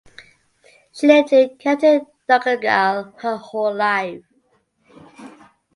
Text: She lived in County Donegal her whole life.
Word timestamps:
She 0.93 1.05
lived 1.05 1.31
in 1.31 1.57
County 1.59 1.99
Donegal 2.27 3.13
her 3.19 3.37
whole 3.37 3.75
life. 3.75 4.23